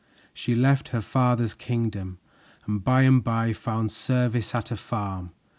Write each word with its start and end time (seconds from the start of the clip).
She 0.33 0.55
left 0.55 0.87
her 0.87 1.01
father's 1.01 1.53
kingdom 1.53 2.17
and 2.65 2.83
by 2.83 3.03
and 3.03 3.23
by 3.23 3.53
found 3.53 3.91
service 3.91 4.55
at 4.55 4.71
a 4.71 4.75
farm. 4.75 5.31